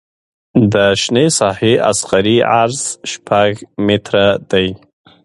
[0.73, 3.51] د شنې ساحې اصغري عرض شپږ
[3.85, 4.67] متره دی